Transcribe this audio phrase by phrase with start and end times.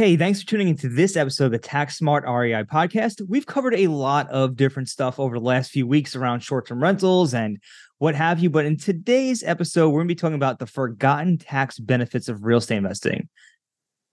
[0.00, 3.20] Hey, thanks for tuning into this episode of the Tax Smart REI podcast.
[3.28, 6.82] We've covered a lot of different stuff over the last few weeks around short term
[6.82, 7.58] rentals and
[7.98, 8.48] what have you.
[8.48, 12.44] But in today's episode, we're going to be talking about the forgotten tax benefits of
[12.44, 13.28] real estate investing.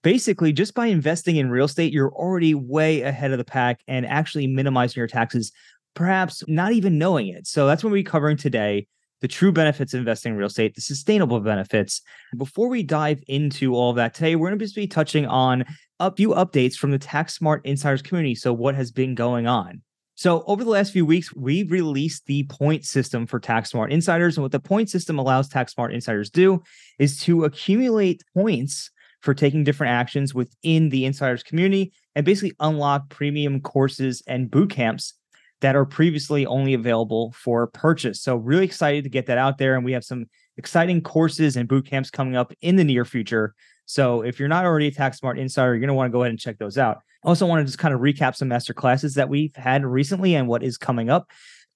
[0.04, 4.06] Basically, just by investing in real estate, you're already way ahead of the pack and
[4.06, 5.54] actually minimizing your taxes,
[5.94, 7.48] perhaps not even knowing it.
[7.48, 8.88] So that's what we're covering today
[9.22, 12.02] the true benefits of investing in real estate, the sustainable benefits.
[12.36, 15.66] Before we dive into all of that today, we're going to be touching on
[16.00, 18.36] a few updates from the Tax Smart Insiders community.
[18.36, 19.82] So, what has been going on?
[20.16, 24.38] So, over the last few weeks, we've released the point system for Tax Smart Insiders.
[24.38, 26.64] And what the point system allows Tax Smart Insiders do
[27.00, 28.92] is to accumulate points
[29.22, 34.70] for taking different actions within the insiders community and basically unlock premium courses and boot
[34.70, 35.16] camps
[35.62, 38.22] that are previously only available for purchase.
[38.22, 39.76] So, really excited to get that out there.
[39.76, 40.26] And we have some
[40.58, 43.54] exciting courses and boot camps coming up in the near future.
[43.88, 46.22] So, if you're not already a Tax Smart Insider, you're going to want to go
[46.22, 47.00] ahead and check those out.
[47.24, 50.48] Also, want to just kind of recap some master classes that we've had recently and
[50.48, 51.30] what is coming up.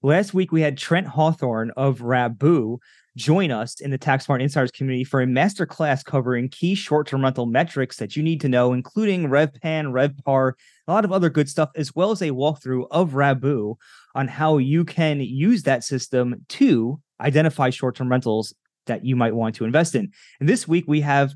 [0.03, 2.80] Last week, we had Trent Hawthorne of Rabu
[3.16, 7.23] join us in the Tax Smart Insiders community for a master class covering key short-term
[7.23, 10.53] rental metrics that you need to know, including RevPAN, RevPAR,
[10.88, 13.75] a lot of other good stuff, as well as a walkthrough of Rabu
[14.16, 18.53] on how you can use that system to identify short-term rentals
[18.88, 20.12] that you might want to invest in.
[20.40, 21.34] And this week we have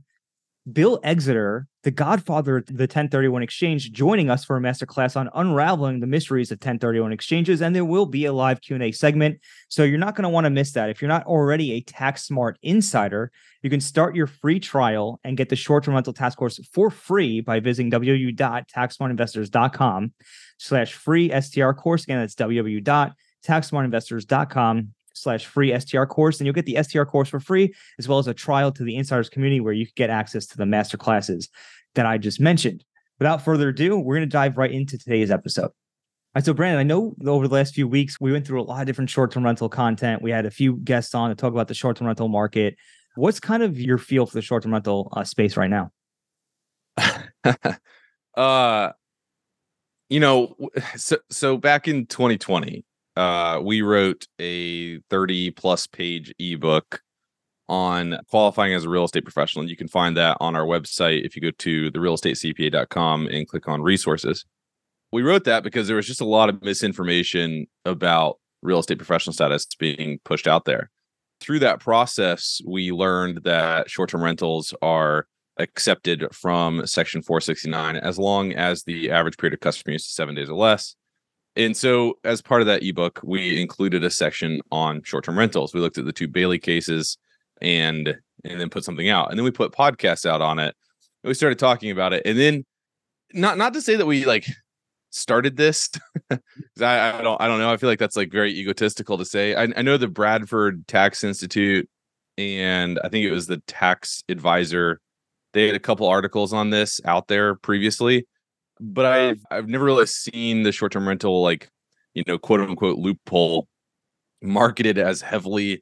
[0.71, 5.99] Bill Exeter, the godfather of the 1031 exchange, joining us for a masterclass on unraveling
[5.99, 7.61] the mysteries of 1031 exchanges.
[7.61, 9.37] And there will be a live Q&A segment.
[9.69, 10.89] So you're not going to want to miss that.
[10.89, 13.31] If you're not already a tax smart insider,
[13.61, 17.41] you can start your free trial and get the short-term rental task course for free
[17.41, 20.13] by visiting www.taxsmartinvestors.com
[20.57, 22.05] slash free STR course.
[22.05, 27.73] Again, that's www.taxsmartinvestors.com slash free STR course, and you'll get the STR course for free,
[27.97, 30.57] as well as a trial to the insiders community where you can get access to
[30.57, 31.49] the master classes
[31.95, 32.83] that I just mentioned.
[33.19, 35.71] Without further ado, we're going to dive right into today's episode.
[36.35, 38.63] All right, so Brandon, I know over the last few weeks we went through a
[38.63, 40.21] lot of different short-term rental content.
[40.21, 42.75] We had a few guests on to talk about the short-term rental market.
[43.15, 45.91] What's kind of your feel for the short-term rental uh, space right now?
[48.35, 48.91] uh,
[50.09, 50.55] you know,
[50.97, 52.83] so so back in 2020,
[53.15, 57.01] uh, we wrote a 30 plus page ebook
[57.67, 59.61] on qualifying as a real estate professional.
[59.61, 63.67] And you can find that on our website if you go to therealestatecpa.com and click
[63.67, 64.45] on resources.
[65.11, 69.33] We wrote that because there was just a lot of misinformation about real estate professional
[69.33, 70.91] status being pushed out there.
[71.39, 75.27] Through that process, we learned that short term rentals are
[75.57, 80.35] accepted from Section 469 as long as the average period of customer use is seven
[80.35, 80.95] days or less
[81.55, 85.73] and so, as part of that ebook, we included a section on short-term rentals.
[85.73, 87.17] We looked at the two Bailey cases
[87.61, 90.75] and and then put something out, and then we put podcasts out on it.
[91.23, 92.65] we started talking about it, and then
[93.33, 94.47] not not to say that we like
[95.11, 95.89] started this.
[96.29, 96.39] I,
[96.79, 97.71] I don't I don't know.
[97.71, 99.55] I feel like that's like very egotistical to say.
[99.55, 101.89] I, I know the Bradford Tax Institute
[102.37, 104.99] and I think it was the Tax Advisor.
[105.53, 108.27] They had a couple articles on this out there previously
[108.79, 111.69] but I've I've never really seen the short term rental like
[112.13, 113.67] you know quote unquote loophole
[114.41, 115.81] marketed as heavily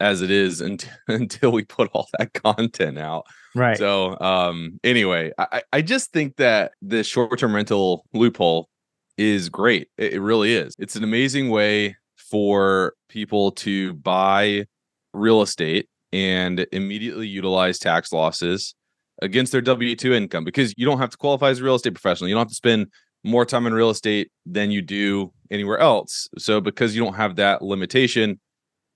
[0.00, 3.26] as it is until, until we put all that content out.
[3.54, 3.78] Right.
[3.78, 8.68] So um anyway, I, I just think that the short term rental loophole
[9.16, 9.88] is great.
[9.96, 10.74] It, it really is.
[10.78, 14.66] It's an amazing way for people to buy
[15.12, 18.74] real estate and immediately utilize tax losses
[19.20, 21.94] against their W 2 income because you don't have to qualify as a real estate
[21.94, 22.28] professional.
[22.28, 22.88] You don't have to spend
[23.24, 26.28] more time in real estate than you do anywhere else.
[26.38, 28.38] So, because you don't have that limitation,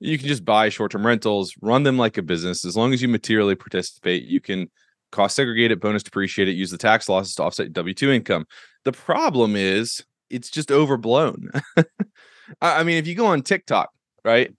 [0.00, 2.64] you can just buy short term rentals, run them like a business.
[2.64, 4.70] As long as you materially participate, you can
[5.10, 8.46] cost segregate it, bonus depreciate it, use the tax losses to offset W 2 income.
[8.84, 11.50] The problem is it's just overblown.
[12.60, 13.90] I mean, if you go on TikTok,
[14.24, 14.52] right,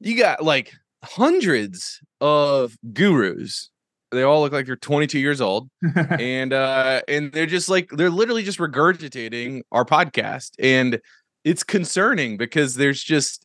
[0.00, 0.72] you got like
[1.04, 3.70] hundreds of gurus
[4.10, 5.68] they all look like they're 22 years old
[6.18, 11.00] and uh and they're just like they're literally just regurgitating our podcast and
[11.44, 13.44] it's concerning because there's just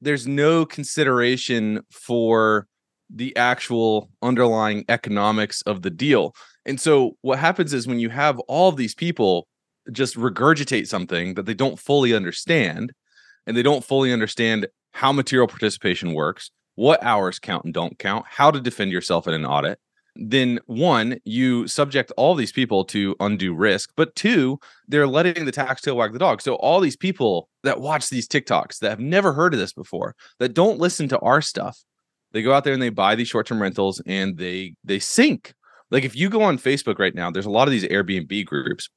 [0.00, 2.66] there's no consideration for
[3.10, 6.34] the actual underlying economics of the deal.
[6.66, 9.46] And so what happens is when you have all of these people
[9.92, 12.92] just regurgitate something that they don't fully understand
[13.46, 18.24] and they don't fully understand how material participation works, what hours count and don't count,
[18.28, 19.78] how to defend yourself in an audit,
[20.16, 25.52] then one, you subject all these people to undue risk, but two, they're letting the
[25.52, 26.40] tax tail wag the dog.
[26.40, 30.14] So all these people that watch these TikToks that have never heard of this before,
[30.38, 31.82] that don't listen to our stuff,
[32.32, 35.54] they go out there and they buy these short-term rentals and they they sink.
[35.90, 38.88] Like if you go on Facebook right now, there's a lot of these Airbnb groups.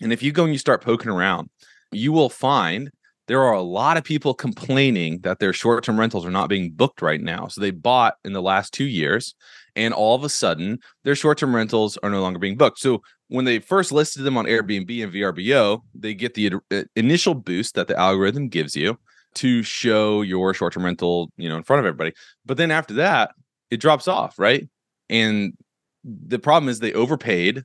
[0.00, 1.48] And if you go and you start poking around,
[1.92, 2.90] you will find
[3.28, 7.02] there are a lot of people complaining that their short-term rentals are not being booked
[7.02, 7.48] right now.
[7.48, 9.34] So they bought in the last 2 years
[9.76, 12.78] and all of a sudden their short-term rentals are no longer being booked.
[12.78, 17.34] So when they first listed them on Airbnb and VRBO, they get the uh, initial
[17.34, 18.98] boost that the algorithm gives you
[19.34, 22.12] to show your short-term rental, you know, in front of everybody.
[22.44, 23.32] But then after that,
[23.70, 24.66] it drops off, right?
[25.10, 25.52] And
[26.04, 27.64] the problem is they overpaid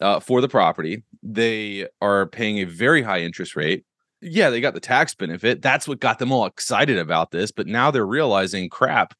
[0.00, 1.02] uh, for the property.
[1.22, 3.84] They are paying a very high interest rate.
[4.20, 5.62] Yeah, they got the tax benefit.
[5.62, 7.50] That's what got them all excited about this.
[7.50, 9.14] But now they're realizing, crap,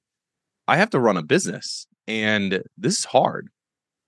[0.69, 3.49] I have to run a business and this is hard.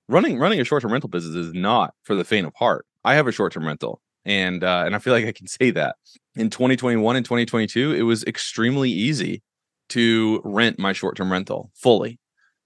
[0.09, 2.87] Running running a short-term rental business is not for the faint of heart.
[3.05, 5.97] I have a short-term rental and uh, and I feel like I can say that.
[6.37, 9.43] In 2021 and 2022, it was extremely easy
[9.91, 12.19] to rent my short-term rental fully.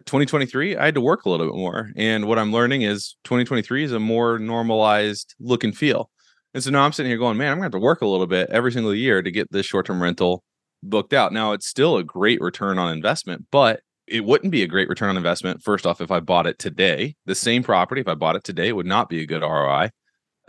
[0.06, 1.90] 2023, I had to work a little bit more.
[1.96, 6.10] And what I'm learning is 2023 is a more normalized look and feel.
[6.54, 8.26] And so now I'm sitting here going, man, I'm gonna have to work a little
[8.26, 10.42] bit every single year to get this short-term rental
[10.82, 11.32] booked out.
[11.32, 13.80] Now it's still a great return on investment, but
[14.10, 15.62] it wouldn't be a great return on investment.
[15.62, 18.69] First off, if I bought it today, the same property, if I bought it today,
[18.69, 19.90] it would not be a good ROI.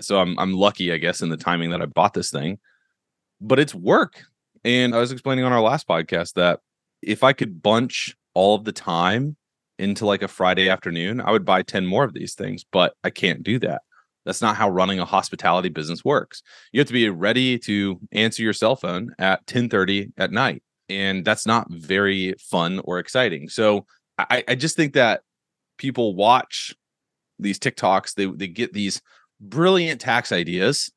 [0.01, 2.59] So I'm I'm lucky, I guess, in the timing that I bought this thing.
[3.41, 4.23] But it's work.
[4.63, 6.59] And I was explaining on our last podcast that
[7.01, 9.37] if I could bunch all of the time
[9.77, 13.09] into like a Friday afternoon, I would buy 10 more of these things, but I
[13.09, 13.81] can't do that.
[14.25, 16.43] That's not how running a hospitality business works.
[16.73, 21.23] You have to be ready to answer your cell phone at 10:30 at night and
[21.23, 23.49] that's not very fun or exciting.
[23.49, 23.85] So
[24.17, 25.21] I, I just think that
[25.77, 26.75] people watch
[27.37, 29.01] these TikToks, they they get these
[29.39, 30.91] brilliant tax ideas,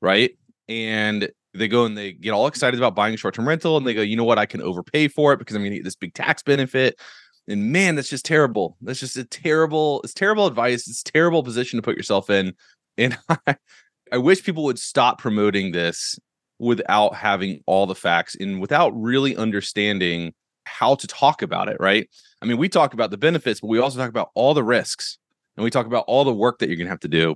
[0.00, 0.32] right?
[0.68, 4.02] And they go and they get all excited about buying short-term rental and they go,
[4.02, 6.42] you know what, I can overpay for it because I'm gonna get this big tax
[6.42, 7.00] benefit.
[7.48, 8.76] And man, that's just terrible.
[8.80, 10.86] That's just a terrible, it's terrible advice.
[10.86, 12.54] It's terrible position to put yourself in.
[12.96, 13.56] And I,
[14.12, 16.18] I wish people would stop promoting this
[16.60, 20.32] without having all the facts and without really understanding
[20.66, 22.08] how to talk about it, right?
[22.42, 25.18] I mean, we talk about the benefits, but we also talk about all the risks
[25.56, 27.34] and we talk about all the work that you're going to have to do.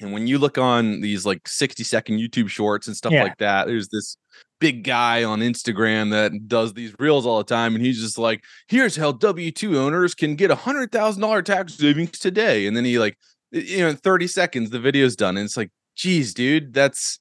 [0.00, 3.22] And when you look on these like 60 second YouTube shorts and stuff yeah.
[3.22, 4.16] like that, there's this
[4.58, 7.74] big guy on Instagram that does these reels all the time.
[7.74, 12.18] And he's just like, here's how W 2 owners can get a $100,000 tax savings
[12.18, 12.66] today.
[12.66, 13.16] And then he, like,
[13.52, 15.36] you know, in 30 seconds, the video's done.
[15.36, 17.20] And it's like, geez, dude, that's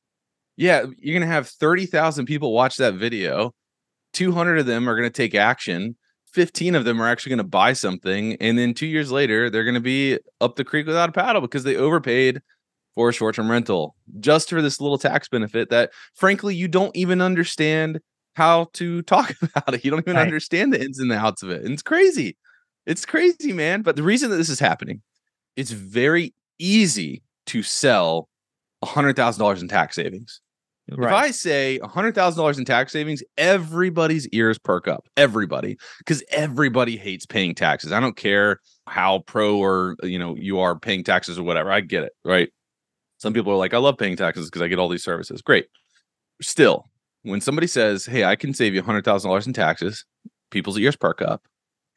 [0.59, 3.53] yeah, you're going to have 30,000 people watch that video.
[4.11, 5.95] 200 of them are going to take action.
[6.33, 8.35] 15 of them are actually going to buy something.
[8.41, 11.39] And then two years later, they're going to be up the creek without a paddle
[11.39, 12.41] because they overpaid
[12.93, 16.93] for a short term rental just for this little tax benefit that, frankly, you don't
[16.93, 18.01] even understand
[18.33, 19.85] how to talk about it.
[19.85, 20.23] You don't even right.
[20.23, 21.63] understand the ins and the outs of it.
[21.63, 22.35] And it's crazy.
[22.85, 23.81] It's crazy, man.
[23.81, 25.03] But the reason that this is happening,
[25.55, 28.27] it's very easy to sell
[28.83, 30.41] $100,000 in tax savings.
[30.97, 31.09] Right.
[31.09, 35.07] If I say $100,000 in tax savings, everybody's ears perk up.
[35.17, 35.77] Everybody.
[35.99, 37.91] Because everybody hates paying taxes.
[37.91, 41.71] I don't care how pro or, you know, you are paying taxes or whatever.
[41.71, 42.13] I get it.
[42.23, 42.49] Right.
[43.17, 45.41] Some people are like, I love paying taxes because I get all these services.
[45.41, 45.67] Great.
[46.41, 46.89] Still,
[47.23, 50.05] when somebody says, Hey, I can save you $100,000 in taxes,
[50.51, 51.43] people's ears perk up.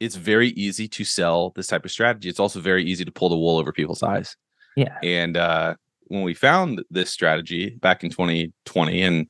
[0.01, 2.29] It's very easy to sell this type of strategy.
[2.29, 4.37] It's also very easy to pull the wool over people's eyes.
[4.77, 4.99] Yeah.
[5.03, 5.77] And uh,
[6.13, 9.27] when we found this strategy back in 2020 and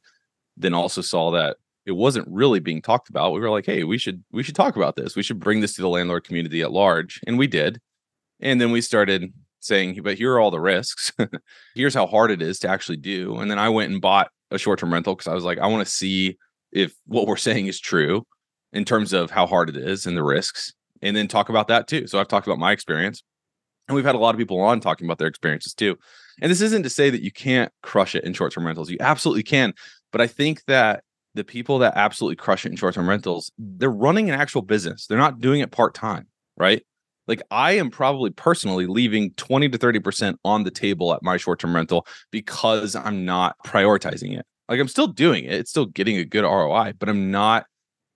[0.56, 3.96] then also saw that it wasn't really being talked about we were like hey we
[3.96, 5.14] should we should talk about this.
[5.14, 7.20] We should bring this to the landlord community at large.
[7.24, 7.80] And we did.
[8.40, 11.12] And then we started saying but here are all the risks.
[11.76, 13.36] Here's how hard it is to actually do.
[13.36, 15.86] And then i went and bought a short-term rental because i was like i want
[15.86, 16.36] to see
[16.72, 18.26] if what we're saying is true
[18.72, 20.74] in terms of how hard it is and the risks.
[21.00, 22.08] And then talk about that too.
[22.08, 23.22] So i've talked about my experience
[23.88, 25.96] and we've had a lot of people on talking about their experiences too.
[26.40, 28.90] And this isn't to say that you can't crush it in short term rentals.
[28.90, 29.74] You absolutely can.
[30.10, 33.90] But I think that the people that absolutely crush it in short term rentals, they're
[33.90, 35.06] running an actual business.
[35.06, 36.82] They're not doing it part time, right?
[37.28, 41.60] Like I am probably personally leaving 20 to 30% on the table at my short
[41.60, 44.44] term rental because I'm not prioritizing it.
[44.68, 47.66] Like I'm still doing it, it's still getting a good ROI, but I'm not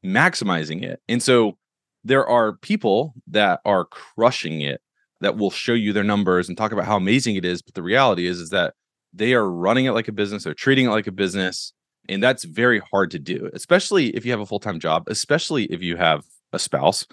[0.04, 1.00] maximizing it.
[1.08, 1.56] And so
[2.04, 4.80] there are people that are crushing it
[5.20, 7.62] that will show you their numbers and talk about how amazing it is.
[7.62, 8.74] But the reality is, is that
[9.12, 11.72] they are running it like a business, they're treating it like a business.
[12.08, 15.64] And that's very hard to do, especially if you have a full time job, especially
[15.64, 17.06] if you have a spouse,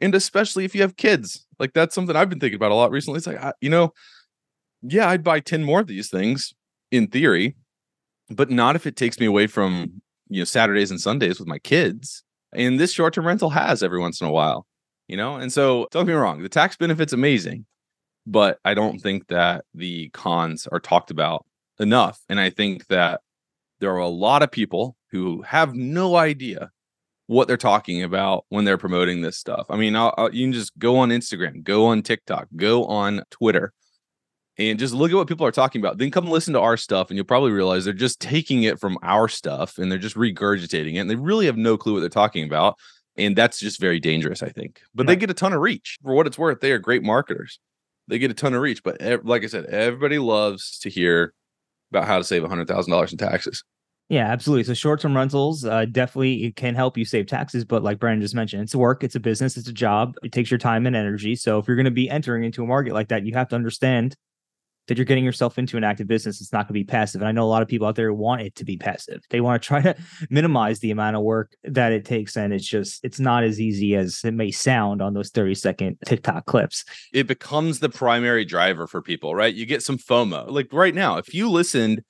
[0.00, 1.46] and especially if you have kids.
[1.58, 3.18] Like that's something I've been thinking about a lot recently.
[3.18, 3.92] It's like, I, you know,
[4.82, 6.54] yeah, I'd buy 10 more of these things
[6.90, 7.56] in theory,
[8.30, 11.58] but not if it takes me away from, you know, Saturdays and Sundays with my
[11.58, 12.22] kids.
[12.52, 14.65] And this short term rental has every once in a while,
[15.08, 15.36] you know?
[15.36, 17.66] And so don't get me wrong, the tax benefit's amazing,
[18.26, 21.46] but I don't think that the cons are talked about
[21.78, 22.20] enough.
[22.28, 23.20] And I think that
[23.80, 26.70] there are a lot of people who have no idea
[27.26, 29.66] what they're talking about when they're promoting this stuff.
[29.68, 33.22] I mean, I'll, I'll, you can just go on Instagram, go on TikTok, go on
[33.30, 33.72] Twitter,
[34.58, 35.98] and just look at what people are talking about.
[35.98, 38.96] Then come listen to our stuff, and you'll probably realize they're just taking it from
[39.02, 40.98] our stuff and they're just regurgitating it.
[40.98, 42.76] And they really have no clue what they're talking about.
[43.18, 44.82] And that's just very dangerous, I think.
[44.94, 46.60] But they get a ton of reach for what it's worth.
[46.60, 47.58] They are great marketers.
[48.08, 48.82] They get a ton of reach.
[48.82, 51.32] But like I said, everybody loves to hear
[51.90, 53.64] about how to save $100,000 in taxes.
[54.08, 54.64] Yeah, absolutely.
[54.64, 58.36] So short-term rentals uh, definitely it can help you save taxes, but like Brandon just
[58.36, 60.14] mentioned, it's work, it's a business, it's a job.
[60.22, 61.34] It takes your time and energy.
[61.34, 63.56] So if you're going to be entering into a market like that, you have to
[63.56, 64.14] understand
[64.88, 66.40] that you're getting yourself into an active business.
[66.40, 67.20] It's not going to be passive.
[67.20, 69.22] And I know a lot of people out there want it to be passive.
[69.30, 69.96] They want to try to
[70.30, 73.94] minimize the amount of work that it takes, and it's just it's not as easy
[73.94, 76.84] as it may sound on those 30 second TikTok clips.
[77.12, 79.54] It becomes the primary driver for people, right?
[79.54, 80.50] You get some FOMO.
[80.50, 82.02] Like right now, if you listened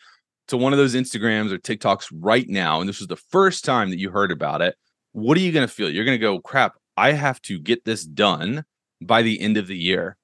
[0.48, 3.90] to one of those Instagrams or TikToks right now, and this was the first time
[3.90, 4.76] that you heard about it,
[5.12, 5.90] what are you going to feel?
[5.90, 8.64] You're going to go, crap, I have to get this done
[9.02, 10.16] by the end of the year.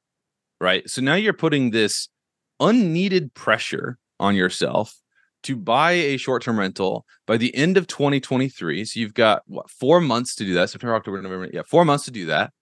[0.61, 0.89] Right.
[0.89, 2.09] So now you're putting this
[2.61, 4.95] unneeded pressure on yourself
[5.43, 8.85] to buy a short term rental by the end of 2023.
[8.85, 11.49] So you've got what, four months to do that September, October, November.
[11.53, 12.53] Yeah, four months to do that.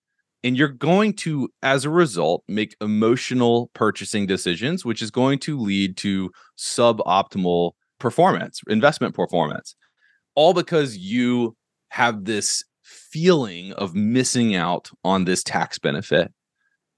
[0.43, 5.59] And you're going to, as a result, make emotional purchasing decisions, which is going to
[5.59, 9.77] lead to suboptimal performance, investment performance,
[10.35, 11.57] all because you
[11.91, 16.33] have this feeling of missing out on this tax benefit.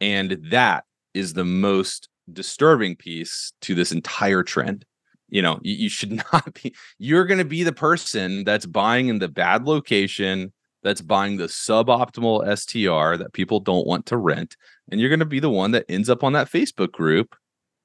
[0.01, 4.85] And that is the most disturbing piece to this entire trend.
[5.29, 9.09] You know, you, you should not be, you're going to be the person that's buying
[9.09, 14.57] in the bad location that's buying the suboptimal STR that people don't want to rent.
[14.91, 17.37] And you're going to be the one that ends up on that Facebook group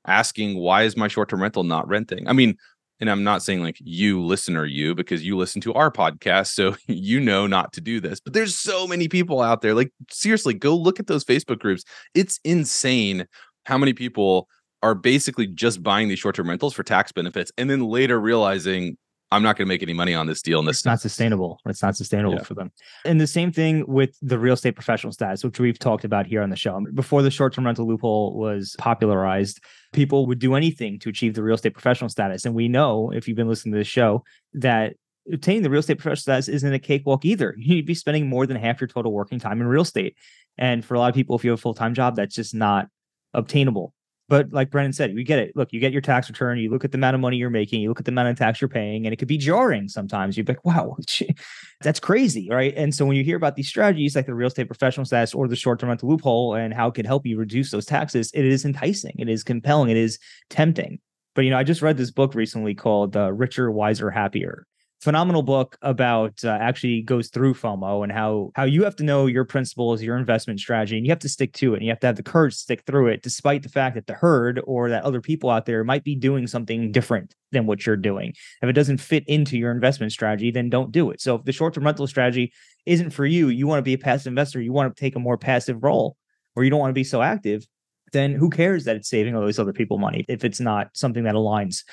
[0.06, 2.28] asking, why is my short term rental not renting?
[2.28, 2.58] I mean,
[3.00, 6.48] and I'm not saying like you listener, you, because you listen to our podcast.
[6.48, 8.20] So you know not to do this.
[8.20, 9.74] But there's so many people out there.
[9.74, 11.84] Like, seriously, go look at those Facebook groups.
[12.16, 13.28] It's insane
[13.68, 14.48] how many people
[14.82, 18.98] are basically just buying these short term rentals for tax benefits and then later realizing
[19.30, 20.60] I'm not going to make any money on this deal.
[20.60, 21.60] And this it's not sustainable.
[21.66, 22.44] It's not sustainable yeah.
[22.44, 22.72] for them.
[23.04, 26.42] And the same thing with the real estate professional status, which we've talked about here
[26.42, 26.82] on the show.
[26.94, 29.60] Before the short term rental loophole was popularized,
[29.92, 32.46] people would do anything to achieve the real estate professional status.
[32.46, 34.94] And we know, if you've been listening to this show, that
[35.34, 37.54] obtaining the real estate professional status isn't a cakewalk either.
[37.58, 40.16] You'd be spending more than half your total working time in real estate.
[40.58, 42.56] And for a lot of people, if you have a full time job, that's just
[42.56, 42.88] not
[43.34, 43.94] obtainable.
[44.30, 45.56] But like Brandon said, we get it.
[45.56, 47.80] Look, you get your tax return, you look at the amount of money you're making,
[47.80, 50.36] you look at the amount of tax you're paying, and it could be jarring sometimes.
[50.36, 50.98] You'd be like, wow,
[51.82, 52.50] that's crazy.
[52.52, 52.74] Right.
[52.76, 55.48] And so when you hear about these strategies like the real estate professional status or
[55.48, 58.44] the short term rental loophole and how it can help you reduce those taxes, it
[58.44, 60.20] is enticing, it is compelling, it is
[60.50, 61.00] tempting.
[61.34, 64.68] But you know, I just read this book recently called uh, Richer, Wiser, Happier
[65.02, 69.28] phenomenal book about uh, actually goes through FOMO and how how you have to know
[69.28, 71.78] your principles, your investment strategy, and you have to stick to it.
[71.78, 74.08] And you have to have the courage to stick through it, despite the fact that
[74.08, 77.86] the herd or that other people out there might be doing something different than what
[77.86, 78.34] you're doing.
[78.62, 81.22] If it doesn't fit into your investment strategy, then don't do it.
[81.22, 82.52] So if the short-term rental strategy
[82.86, 85.20] isn't for you, you want to be a passive investor, you want to take a
[85.20, 86.18] more passive role,
[86.56, 87.66] or you don't want to be so active,
[88.14, 91.24] then who cares that it's saving all those other people money if it's not something
[91.24, 91.84] that aligns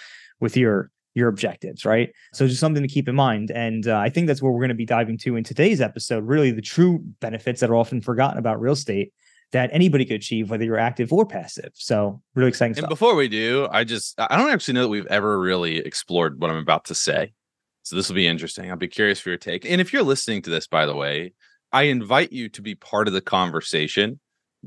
[0.40, 2.12] with your your objectives, right?
[2.32, 3.50] So just something to keep in mind.
[3.50, 6.24] And uh, I think that's where we're going to be diving to in today's episode,
[6.24, 9.12] really the true benefits that are often forgotten about real estate
[9.52, 11.70] that anybody could achieve, whether you're active or passive.
[11.74, 12.88] So really exciting and stuff.
[12.88, 16.50] before we do, I just, I don't actually know that we've ever really explored what
[16.50, 17.32] I'm about to say.
[17.84, 18.70] So this will be interesting.
[18.70, 19.64] I'll be curious for your take.
[19.64, 21.34] And if you're listening to this, by the way,
[21.70, 24.18] I invite you to be part of the conversation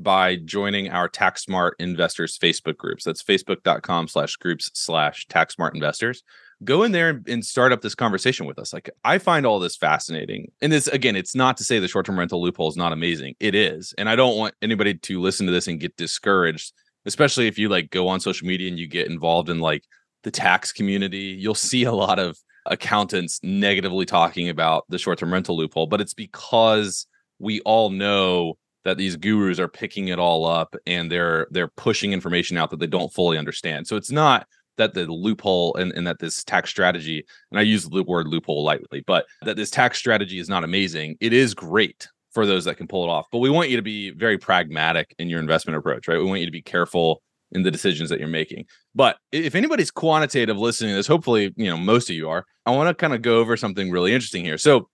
[0.02, 3.04] by joining our TaxSmart Investors Facebook groups.
[3.04, 6.22] That's facebook.com slash groups slash TaxSmart Investors.
[6.64, 8.72] Go in there and start up this conversation with us.
[8.72, 10.50] Like, I find all this fascinating.
[10.60, 13.34] And this, again, it's not to say the short term rental loophole is not amazing.
[13.38, 13.94] It is.
[13.96, 16.72] And I don't want anybody to listen to this and get discouraged,
[17.06, 19.84] especially if you like go on social media and you get involved in like
[20.24, 21.36] the tax community.
[21.38, 22.36] You'll see a lot of
[22.66, 27.06] accountants negatively talking about the short term rental loophole, but it's because
[27.38, 32.12] we all know that these gurus are picking it all up and they're they're pushing
[32.12, 33.86] information out that they don't fully understand.
[33.86, 37.84] So it's not that the loophole and, and that this tax strategy, and I use
[37.84, 41.16] the word loophole lightly, but that this tax strategy is not amazing.
[41.20, 43.26] It is great for those that can pull it off.
[43.32, 46.18] But we want you to be very pragmatic in your investment approach, right?
[46.18, 48.66] We want you to be careful in the decisions that you're making.
[48.94, 52.70] But if anybody's quantitative listening to this, hopefully, you know, most of you are, I
[52.70, 54.58] want to kind of go over something really interesting here.
[54.58, 54.88] So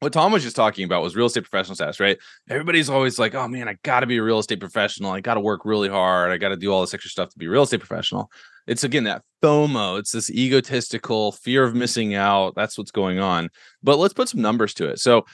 [0.00, 2.18] what Tom was just talking about was real estate professional status, right?
[2.48, 5.12] Everybody's always like, oh man, I got to be a real estate professional.
[5.12, 6.32] I got to work really hard.
[6.32, 8.30] I got to do all this extra stuff to be a real estate professional.
[8.66, 9.98] It's again that FOMO.
[9.98, 12.54] It's this egotistical fear of missing out.
[12.56, 13.50] That's what's going on.
[13.82, 15.00] But let's put some numbers to it.
[15.00, 15.26] So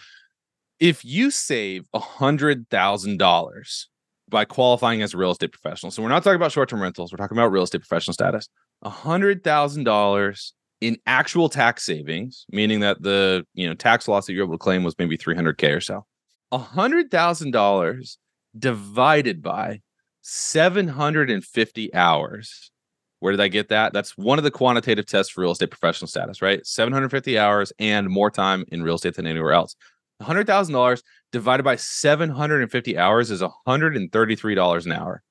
[0.80, 3.88] if you save a hundred thousand dollars
[4.28, 7.18] by qualifying as a real estate professional, so we're not talking about short-term rentals, we're
[7.18, 8.48] talking about real estate professional status.
[8.82, 10.54] A hundred thousand dollars
[10.86, 14.58] in actual tax savings, meaning that the you know tax loss that you're able to
[14.58, 16.06] claim was maybe 300k or so.
[16.52, 18.18] A hundred thousand dollars
[18.56, 19.80] divided by
[20.22, 22.70] 750 hours.
[23.18, 23.92] Where did I get that?
[23.92, 26.64] That's one of the quantitative tests for real estate professional status, right?
[26.64, 29.74] 750 hours and more time in real estate than anywhere else.
[30.22, 31.02] $100,000
[31.32, 35.22] divided by 750 hours is $133 an hour.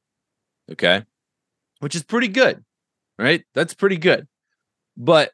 [0.71, 1.03] Okay.
[1.79, 2.63] Which is pretty good,
[3.17, 3.43] right?
[3.53, 4.27] That's pretty good.
[4.97, 5.31] But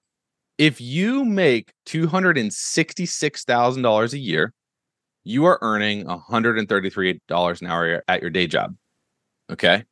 [0.62, 4.54] if you make $266,000 a year,
[5.24, 8.76] you are earning $133 an hour at your day job.
[9.52, 9.84] Okay.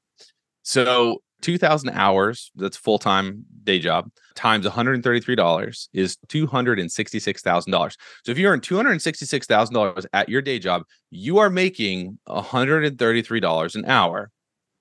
[0.62, 7.96] So 2000 hours, that's full time day job, times $133 is $266,000.
[8.24, 14.30] So if you earn $266,000 at your day job, you are making $133 an hour.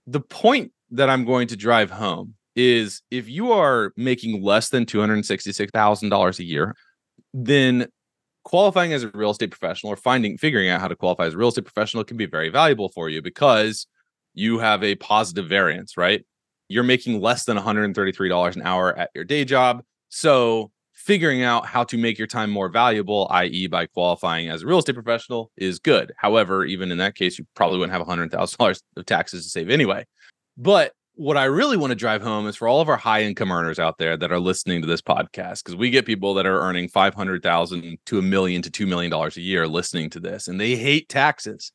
[0.07, 4.85] The point that I'm going to drive home is if you are making less than
[4.85, 6.75] $266,000 a year,
[7.33, 7.87] then
[8.43, 11.37] qualifying as a real estate professional or finding figuring out how to qualify as a
[11.37, 13.87] real estate professional can be very valuable for you because
[14.35, 16.25] you have a positive variance, right?
[16.69, 19.85] You're making less than $133 an hour at your day job.
[20.09, 24.67] So figuring out how to make your time more valuable, i.e., by qualifying as a
[24.67, 26.13] real estate professional, is good.
[26.17, 30.05] However, even in that case, you probably wouldn't have $100,000 of taxes to save anyway.
[30.57, 33.51] But what I really want to drive home is for all of our high income
[33.51, 36.61] earners out there that are listening to this podcast, because we get people that are
[36.61, 40.77] earning 500,000 to a million to $2 million a year listening to this, and they
[40.77, 41.73] hate taxes.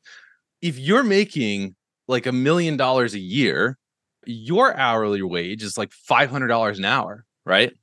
[0.61, 1.75] If you're making
[2.07, 3.77] like a million dollars a year,
[4.25, 7.73] your hourly wage is like $500 an hour, right?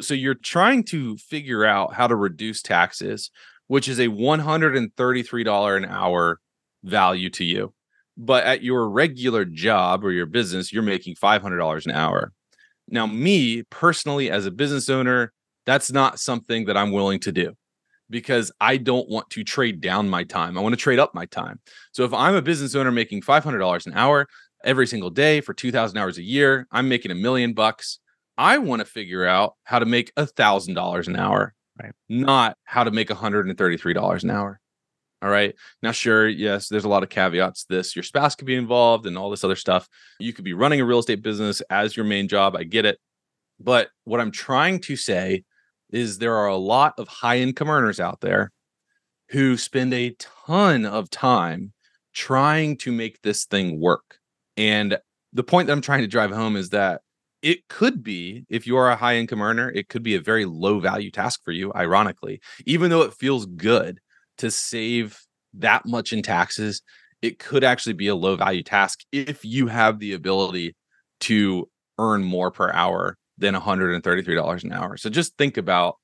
[0.00, 3.30] So you're trying to figure out how to reduce taxes,
[3.66, 6.40] which is a $133 an hour
[6.82, 7.74] value to you
[8.16, 12.32] but at your regular job or your business, you're making $500 an hour.
[12.88, 15.32] Now, me personally, as a business owner,
[15.64, 17.54] that's not something that I'm willing to do
[18.08, 20.56] because I don't want to trade down my time.
[20.56, 21.60] I want to trade up my time.
[21.92, 24.28] So if I'm a business owner making $500 an hour
[24.64, 27.98] every single day for 2000 hours a year, I'm making a million bucks.
[28.38, 31.92] I want to figure out how to make a thousand dollars an hour, right?
[32.08, 34.60] Not how to make $133 an hour.
[35.26, 35.56] All right.
[35.82, 37.96] Now, sure, yes, there's a lot of caveats this.
[37.96, 39.88] Your spouse could be involved and all this other stuff.
[40.20, 42.54] You could be running a real estate business as your main job.
[42.54, 43.00] I get it.
[43.58, 45.42] But what I'm trying to say
[45.90, 48.52] is there are a lot of high income earners out there
[49.30, 51.72] who spend a ton of time
[52.14, 54.20] trying to make this thing work.
[54.56, 54.96] And
[55.32, 57.00] the point that I'm trying to drive home is that
[57.42, 60.44] it could be, if you are a high income earner, it could be a very
[60.44, 63.98] low value task for you, ironically, even though it feels good
[64.38, 65.18] to save
[65.54, 66.82] that much in taxes,
[67.22, 70.74] it could actually be a low value task if you have the ability
[71.20, 71.68] to
[71.98, 74.96] earn more per hour than $133 an hour.
[74.96, 75.96] So just think about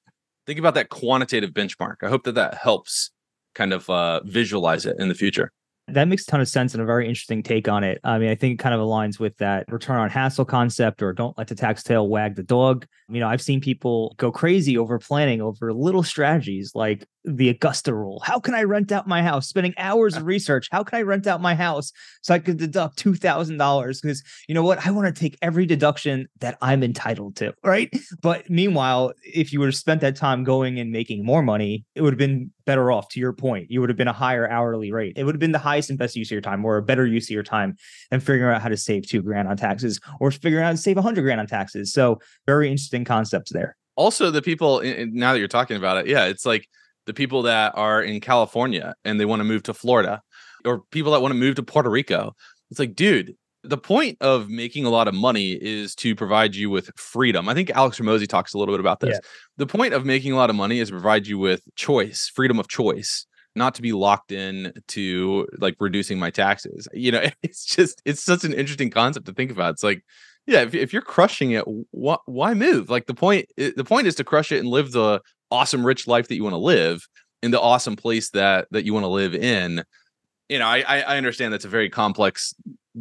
[0.46, 1.96] think about that quantitative benchmark.
[2.02, 3.10] I hope that that helps
[3.54, 5.52] kind of uh, visualize it in the future.
[5.88, 8.00] That makes a ton of sense and a very interesting take on it.
[8.04, 11.12] I mean, I think it kind of aligns with that return on hassle concept or
[11.12, 12.86] don't let the tax tail wag the dog.
[13.08, 17.94] You know, I've seen people go crazy over planning over little strategies like the Augusta
[17.94, 18.20] rule.
[18.24, 19.48] How can I rent out my house?
[19.48, 20.68] Spending hours of research.
[20.70, 21.92] How can I rent out my house
[22.22, 24.00] so I could deduct two thousand dollars?
[24.00, 27.92] Because you know what, I want to take every deduction that I'm entitled to, right?
[28.22, 32.02] But meanwhile, if you would have spent that time going and making more money, it
[32.02, 33.08] would have been better off.
[33.10, 35.14] To your point, you would have been a higher hourly rate.
[35.16, 37.06] It would have been the highest and best use of your time, or a better
[37.06, 37.76] use of your time,
[38.10, 40.76] than figuring out how to save two grand on taxes, or figuring out how to
[40.76, 41.92] save a hundred grand on taxes.
[41.92, 43.76] So very interesting concepts there.
[43.96, 46.68] Also, the people now that you're talking about it, yeah, it's like
[47.06, 50.22] the people that are in California and they want to move to Florida
[50.64, 52.34] or people that want to move to Puerto Rico.
[52.70, 56.68] It's like, dude, the point of making a lot of money is to provide you
[56.68, 57.48] with freedom.
[57.48, 59.14] I think Alex Hormozi talks a little bit about this.
[59.14, 59.28] Yeah.
[59.58, 62.58] The point of making a lot of money is to provide you with choice, freedom
[62.58, 63.26] of choice.
[63.54, 66.88] not to be locked in to like reducing my taxes.
[66.92, 69.72] You know, it's just it's such an interesting concept to think about.
[69.74, 70.04] It's like,
[70.46, 72.90] yeah, if, if you're crushing it, wh- why move?
[72.90, 75.20] Like the point the point is to crush it and live the
[75.50, 77.06] awesome rich life that you want to live
[77.42, 79.84] in the awesome place that that you want to live in.
[80.48, 82.54] You know, I I understand that's a very complex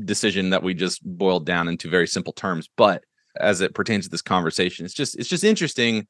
[0.06, 3.04] decision that we just boiled down into very simple terms, but
[3.40, 6.08] as it pertains to this conversation, it's just it's just interesting.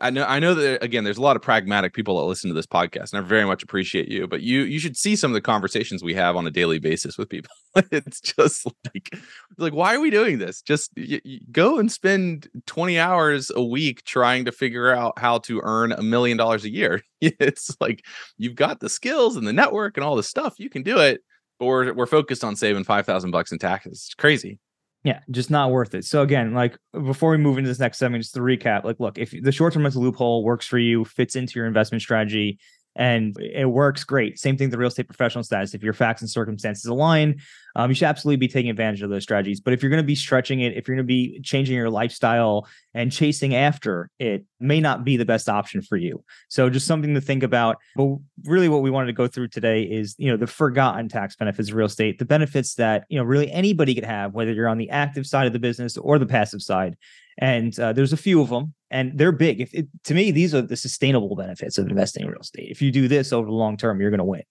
[0.00, 2.54] I know I know that again there's a lot of pragmatic people that listen to
[2.54, 5.34] this podcast and I very much appreciate you but you you should see some of
[5.34, 7.50] the conversations we have on a daily basis with people.
[7.90, 9.18] It's just like
[9.58, 10.62] like why are we doing this?
[10.62, 15.38] Just y- y- go and spend 20 hours a week trying to figure out how
[15.38, 17.02] to earn a million dollars a year.
[17.20, 18.04] It's like
[18.36, 21.22] you've got the skills and the network and all the stuff you can do it
[21.62, 24.58] but we're we're focused on saving 5000 bucks in taxes it's crazy
[25.04, 26.04] yeah, just not worth it.
[26.04, 29.18] So again, like before we move into this next segment, just to recap, like look,
[29.18, 32.60] if the short-term rental loophole works for you, fits into your investment strategy,
[32.94, 34.38] and it works great.
[34.38, 35.74] Same thing, the real estate professional status.
[35.74, 37.40] If your facts and circumstances align,
[37.74, 39.60] um, you should absolutely be taking advantage of those strategies.
[39.60, 41.88] But if you're going to be stretching it, if you're going to be changing your
[41.88, 46.22] lifestyle and chasing after it, may not be the best option for you.
[46.48, 47.78] So just something to think about.
[47.96, 51.34] But really, what we wanted to go through today is you know the forgotten tax
[51.36, 54.68] benefits of real estate, the benefits that you know really anybody could have, whether you're
[54.68, 56.96] on the active side of the business or the passive side
[57.38, 59.60] and uh, there's a few of them and they're big.
[59.60, 62.68] If it, to me these are the sustainable benefits of investing in real estate.
[62.70, 64.42] If you do this over the long term you're going to win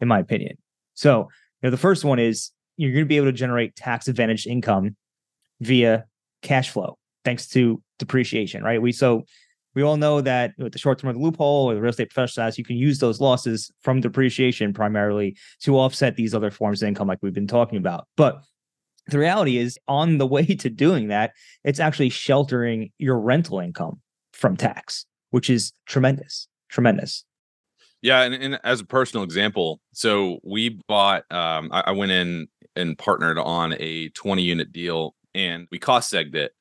[0.00, 0.56] in my opinion.
[0.94, 1.28] So
[1.62, 4.46] you know the first one is you're going to be able to generate tax advantaged
[4.46, 4.96] income
[5.60, 6.06] via
[6.42, 8.82] cash flow thanks to depreciation right?
[8.82, 9.24] We so
[9.74, 12.44] we all know that with the short-term of the loophole or the real estate professional
[12.44, 16.88] status, you can use those losses from depreciation primarily to offset these other forms of
[16.88, 18.08] income like we've been talking about.
[18.16, 18.42] But
[19.08, 21.32] the reality is on the way to doing that
[21.64, 24.00] it's actually sheltering your rental income
[24.32, 27.24] from tax which is tremendous tremendous
[28.02, 32.48] yeah and, and as a personal example so we bought um I, I, went in
[32.76, 36.52] and partnered on a 20 unit deal and we cost segged it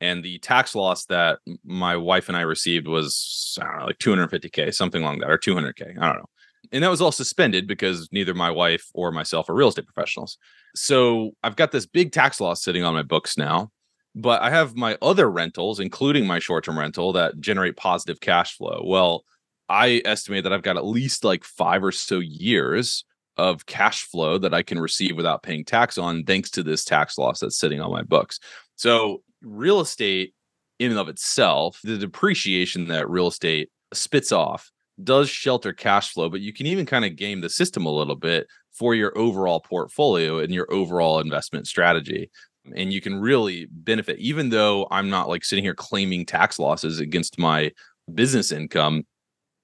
[0.00, 3.98] and the tax loss that my wife and i received was I don't know, like
[3.98, 6.28] 250k something along that or 200k i don't know
[6.72, 10.38] and that was all suspended because neither my wife or myself are real estate professionals.
[10.76, 13.70] So I've got this big tax loss sitting on my books now,
[14.14, 18.56] but I have my other rentals, including my short term rental, that generate positive cash
[18.56, 18.82] flow.
[18.84, 19.24] Well,
[19.68, 23.04] I estimate that I've got at least like five or so years
[23.36, 27.18] of cash flow that I can receive without paying tax on, thanks to this tax
[27.18, 28.38] loss that's sitting on my books.
[28.76, 30.34] So, real estate
[30.78, 34.70] in and of itself, the depreciation that real estate spits off
[35.02, 38.16] does shelter cash flow, but you can even kind of game the system a little
[38.16, 38.46] bit
[38.78, 42.30] for your overall portfolio and your overall investment strategy.
[42.74, 46.98] And you can really benefit, even though I'm not like sitting here claiming tax losses
[46.98, 47.72] against my
[48.12, 49.04] business income.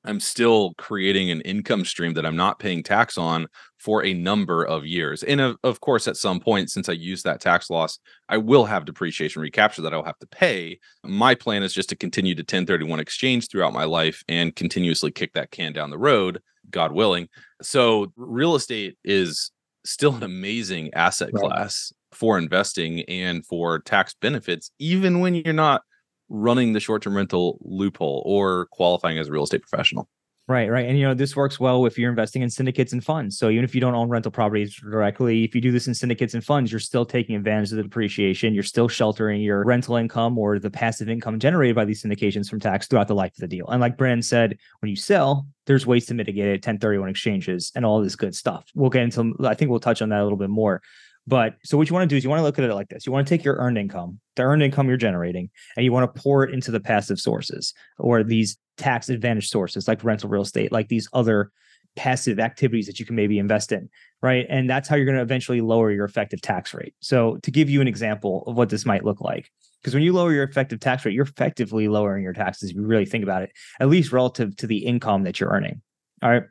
[0.05, 3.46] I'm still creating an income stream that I'm not paying tax on
[3.79, 5.22] for a number of years.
[5.22, 8.64] And of, of course, at some point, since I use that tax loss, I will
[8.64, 10.81] have depreciation recapture that I'll have to pay.
[11.05, 15.35] My plan is just to continue to 1031 exchange throughout my life and continuously kick
[15.35, 17.29] that can down the road, God willing.
[17.61, 19.51] So, real estate is
[19.85, 21.42] still an amazing asset right.
[21.42, 25.83] class for investing and for tax benefits, even when you're not
[26.29, 30.09] running the short term rental loophole or qualifying as a real estate professional.
[30.53, 30.85] Right, right.
[30.85, 33.38] And you know, this works well if you're investing in syndicates and funds.
[33.38, 36.35] So even if you don't own rental properties directly, if you do this in syndicates
[36.35, 38.53] and funds, you're still taking advantage of the depreciation.
[38.53, 42.61] You're still sheltering your rental income or the passive income generated by these syndications from
[42.61, 43.67] tax throughout the life of the deal.
[43.69, 47.87] And like Brandon said, when you sell, there's ways to mitigate it, 1031 exchanges and
[47.87, 48.67] all this good stuff.
[48.75, 50.83] We'll get into I think we'll touch on that a little bit more.
[51.27, 52.88] But so what you want to do is you want to look at it like
[52.88, 53.07] this.
[53.07, 56.12] You want to take your earned income, the earned income you're generating, and you want
[56.12, 60.43] to pour it into the passive sources or these tax advantage sources like rental real
[60.43, 61.51] estate, like these other
[61.95, 63.89] passive activities that you can maybe invest in,
[64.23, 64.47] right?
[64.49, 66.95] And that's how you're going to eventually lower your effective tax rate.
[67.01, 69.51] So to give you an example of what this might look like,
[69.83, 72.83] because when you lower your effective tax rate, you're effectively lowering your taxes if you
[72.83, 75.83] really think about it, at least relative to the income that you're earning.
[76.23, 76.45] All right.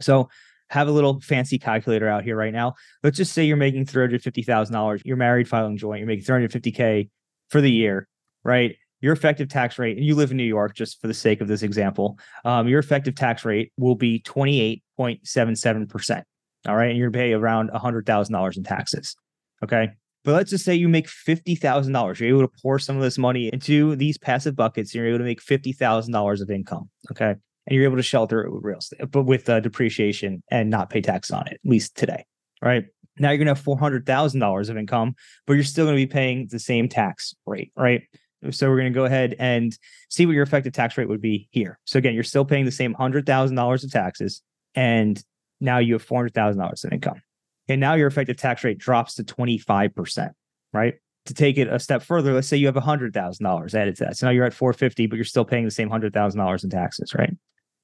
[0.00, 0.28] So
[0.68, 2.74] have a little fancy calculator out here right now.
[3.02, 5.02] Let's just say you're making $350,000.
[5.04, 6.00] You're married, filing joint.
[6.00, 7.08] You're making 350K
[7.48, 8.08] for the year,
[8.44, 8.76] right?
[9.00, 11.48] Your effective tax rate, and you live in New York, just for the sake of
[11.48, 16.22] this example, um, your effective tax rate will be 28.77%.
[16.66, 16.90] All right.
[16.90, 19.16] And you're going to pay around $100,000 in taxes.
[19.62, 19.90] Okay.
[20.24, 22.18] But let's just say you make $50,000.
[22.18, 24.92] You're able to pour some of this money into these passive buckets.
[24.92, 26.90] And you're able to make $50,000 of income.
[27.12, 30.70] Okay and you're able to shelter it with real estate, but with uh, depreciation and
[30.70, 32.24] not pay tax on it, at least today,
[32.62, 32.84] right?
[33.18, 35.14] Now you're going to have four hundred thousand dollars of income,
[35.46, 38.02] but you're still going to be paying the same tax rate, right?
[38.50, 39.76] So we're going to go ahead and
[40.10, 41.78] see what your effective tax rate would be here.
[41.84, 44.42] So again, you're still paying the same hundred thousand dollars of taxes,
[44.74, 45.22] and
[45.60, 47.22] now you have four hundred thousand dollars in income,
[47.68, 50.32] and now your effective tax rate drops to twenty five percent,
[50.72, 50.94] right?
[51.24, 54.04] To take it a step further, let's say you have hundred thousand dollars added to
[54.04, 56.38] that, so now you're at four fifty, but you're still paying the same hundred thousand
[56.38, 57.34] dollars in taxes, right?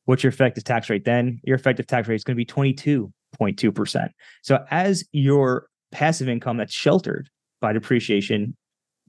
[0.05, 1.41] What's your effective tax rate then?
[1.45, 4.13] Your effective tax rate is going to be twenty two point two percent.
[4.43, 8.57] So as your passive income that's sheltered by depreciation,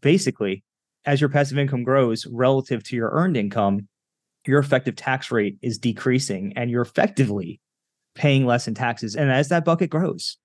[0.01, 0.63] basically,
[1.05, 3.87] as your passive income grows relative to your earned income,
[4.45, 7.59] your effective tax rate is decreasing and you're effectively
[8.15, 9.15] paying less in taxes.
[9.15, 10.37] And as that bucket grows,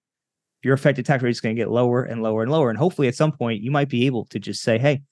[0.62, 2.70] your effective tax rate is going to get lower and lower and lower.
[2.70, 5.02] And hopefully at some point you might be able to just say, hey,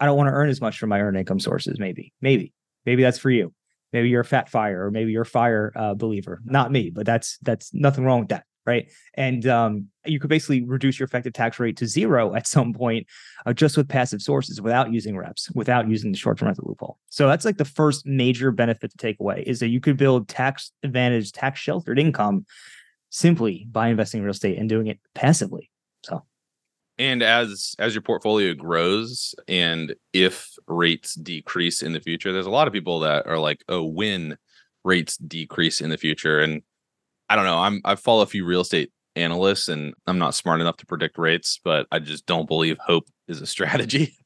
[0.00, 1.78] I don't want to earn as much from my earned income sources.
[1.78, 2.52] Maybe, maybe,
[2.84, 3.52] maybe that's for you.
[3.92, 6.40] Maybe you're a fat fire or maybe you're a fire uh, believer.
[6.44, 8.90] Not me, but that's that's nothing wrong with that right?
[9.14, 13.06] And um, you could basically reduce your effective tax rate to zero at some point
[13.46, 16.98] uh, just with passive sources without using REPS, without using the short term rental loophole.
[17.10, 20.28] So that's like the first major benefit to take away is that you could build
[20.28, 22.46] tax advantage, tax sheltered income
[23.10, 25.70] simply by investing in real estate and doing it passively.
[26.04, 26.22] So
[26.98, 32.50] and as as your portfolio grows and if rates decrease in the future there's a
[32.50, 34.36] lot of people that are like oh when
[34.84, 36.62] rates decrease in the future and
[37.28, 37.58] I don't know.
[37.58, 41.18] I'm I follow a few real estate analysts and I'm not smart enough to predict
[41.18, 44.16] rates, but I just don't believe hope is a strategy.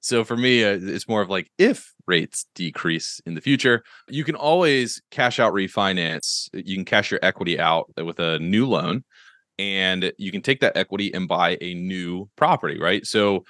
[0.00, 4.24] so for me, uh, it's more of like if rates decrease in the future, you
[4.24, 6.48] can always cash out refinance.
[6.52, 9.04] You can cash your equity out with a new loan
[9.58, 13.06] and you can take that equity and buy a new property, right?
[13.06, 13.44] So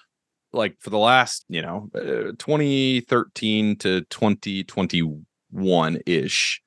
[0.53, 6.61] like for the last, you know, uh, 2013 to 2021 ish,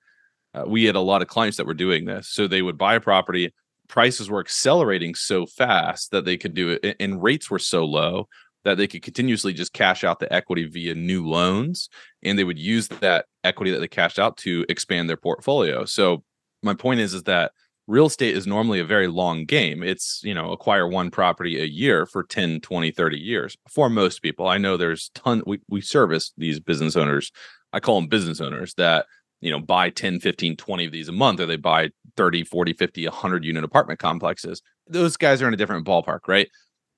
[0.60, 2.28] uh, we had a lot of clients that were doing this.
[2.30, 3.54] So they would buy a property,
[3.88, 8.28] prices were accelerating so fast that they could do it, and rates were so low
[8.66, 11.90] that they could continuously just cash out the equity via new loans,
[12.24, 15.86] and they would use that equity that they cashed out to expand their portfolio.
[15.86, 16.24] So
[16.62, 17.54] my point is, is that
[17.88, 19.82] real estate is normally a very long game.
[19.82, 24.22] It's, you know, acquire one property a year for 10, 20, 30 years for most
[24.22, 24.48] people.
[24.48, 27.32] I know there's ton we, we service these business owners.
[27.72, 29.06] I call them business owners that
[29.42, 32.74] you know buy 10 15 20 of these a month or they buy 30 40
[32.74, 36.50] 50 100 unit apartment complexes those guys are in a different ballpark right?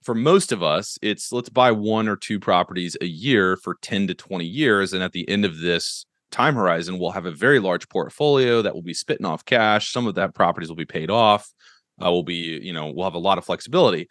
[0.03, 4.07] For most of us it's let's buy one or two properties a year for 10
[4.07, 7.59] to 20 years and at the end of this time horizon we'll have a very
[7.59, 9.91] large portfolio that will be spitting off cash.
[9.91, 11.51] Some of that properties will be paid off
[12.03, 14.07] uh, will be you know we'll have a lot of flexibility.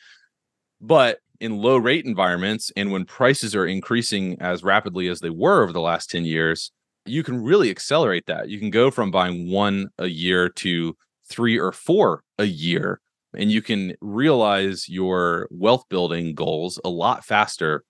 [0.80, 5.62] But in low rate environments and when prices are increasing as rapidly as they were
[5.62, 6.70] over the last 10 years
[7.10, 8.48] you can really accelerate that.
[8.48, 10.96] You can go from buying one a year to
[11.28, 13.00] three or four a year,
[13.34, 17.84] and you can realize your wealth building goals a lot faster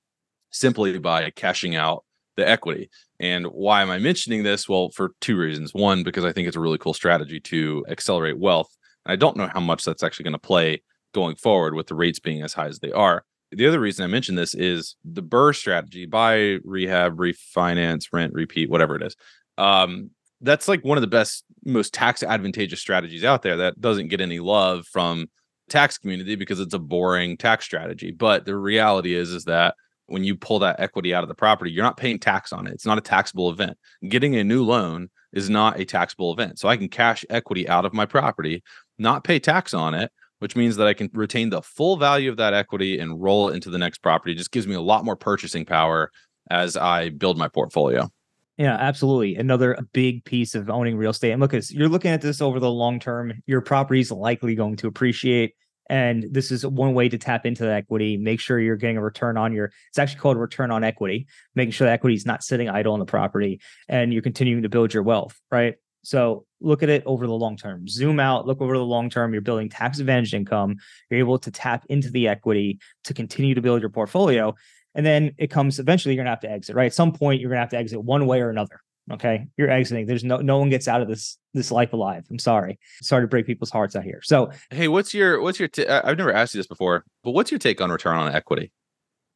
[0.50, 2.04] simply by cashing out
[2.37, 2.90] the equity.
[3.18, 4.68] And why am I mentioning this?
[4.68, 5.74] Well, for two reasons.
[5.74, 8.74] One, because I think it's a really cool strategy to accelerate wealth.
[9.06, 12.18] I don't know how much that's actually going to play going forward with the rates
[12.18, 15.56] being as high as they are the other reason I mentioned this is the BRRRR
[15.56, 19.16] strategy buy, rehab, refinance, rent, repeat, whatever it is.
[19.58, 20.10] Um,
[20.40, 24.20] that's like one of the best, most tax advantageous strategies out there that doesn't get
[24.20, 25.28] any love from
[25.68, 28.10] tax community because it's a boring tax strategy.
[28.10, 29.74] But the reality is, is that
[30.06, 32.72] when you pull that equity out of the property, you're not paying tax on it.
[32.72, 33.76] It's not a taxable event.
[34.08, 36.58] Getting a new loan is not a taxable event.
[36.58, 38.62] So I can cash equity out of my property,
[38.98, 40.10] not pay tax on it,
[40.40, 43.55] which means that I can retain the full value of that equity and roll it
[43.55, 44.33] into the next property.
[44.33, 46.11] It just gives me a lot more purchasing power
[46.50, 48.11] as I build my portfolio.
[48.57, 49.37] Yeah, absolutely.
[49.37, 51.33] Another big piece of owning real estate.
[51.33, 54.55] And look, as you're looking at this over the long term, your property is likely
[54.55, 55.55] going to appreciate.
[55.88, 58.16] And this is one way to tap into that equity.
[58.16, 61.72] Make sure you're getting a return on your, it's actually called return on equity, making
[61.72, 64.94] sure the equity is not sitting idle on the property and you're continuing to build
[64.94, 65.74] your wealth, right?
[66.02, 67.86] So look at it over the long term.
[67.88, 69.32] Zoom out, look over the long term.
[69.32, 70.76] You're building tax advantage income.
[71.10, 74.54] You're able to tap into the equity to continue to build your portfolio.
[74.94, 76.86] And then it comes eventually you're gonna have to exit, right?
[76.86, 78.80] At some point, you're gonna have to exit one way or another.
[79.12, 79.46] Okay.
[79.56, 80.06] You're exiting.
[80.06, 82.24] There's no no one gets out of this this life alive.
[82.30, 82.78] I'm sorry.
[83.02, 84.20] Sorry to break people's hearts out here.
[84.22, 87.50] So hey, what's your what's your t- I've never asked you this before, but what's
[87.50, 88.72] your take on return on equity?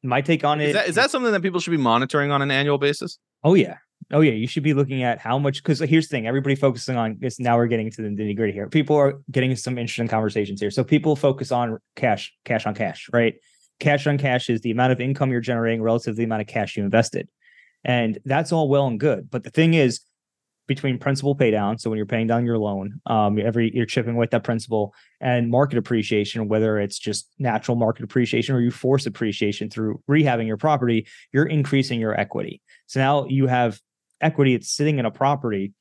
[0.03, 2.43] My take on it is that is that something that people should be monitoring on
[2.43, 3.19] an annual basis?
[3.43, 3.79] Oh yeah.
[4.13, 6.97] Oh yeah, you should be looking at how much because here's the thing: everybody focusing
[6.97, 7.41] on this.
[7.41, 8.69] Now we're getting to the nitty gritty here.
[8.69, 10.71] People are getting some interesting conversations here.
[10.71, 13.35] So people focus on cash, cash on cash, right?
[13.81, 16.49] Cash on cash is the amount of income you're generating relative to the amount of
[16.49, 17.29] cash you invested,
[17.85, 19.31] and that's all well and good.
[19.31, 20.01] But the thing is,
[20.67, 24.17] between principal pay down, so when you're paying down your loan, um, every you're chipping
[24.17, 29.07] with that principal, and market appreciation, whether it's just natural market appreciation or you force
[29.07, 32.63] appreciation through rehabbing your property, you're increasing your equity.
[32.87, 33.81] So now you have
[34.21, 35.73] equity it's sitting in a property